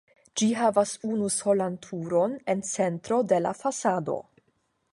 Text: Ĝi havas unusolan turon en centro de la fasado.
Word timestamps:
Ĝi 0.41 0.45
havas 0.59 0.93
unusolan 1.15 1.75
turon 1.83 2.33
en 2.53 2.63
centro 2.73 3.21
de 3.33 3.41
la 3.49 3.53
fasado. 3.61 4.17